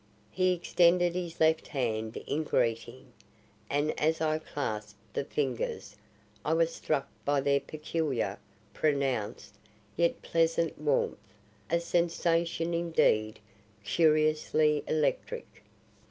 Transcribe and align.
He 0.31 0.51
extended 0.51 1.13
his 1.13 1.39
left 1.39 1.67
hand 1.67 2.17
in 2.25 2.43
greeting, 2.43 3.13
and 3.69 3.91
as 3.99 4.19
I 4.19 4.39
clasped 4.39 4.97
the 5.13 5.23
fingers 5.23 5.95
I 6.43 6.53
was 6.55 6.73
struck 6.73 7.07
by 7.23 7.39
their 7.41 7.59
peculiar, 7.59 8.39
pronounced, 8.73 9.53
yet 9.95 10.23
pleasant 10.23 10.79
warmth; 10.79 11.19
a 11.69 11.79
sensation, 11.79 12.73
indeed, 12.73 13.39
curiously 13.83 14.83
electric. 14.87 15.61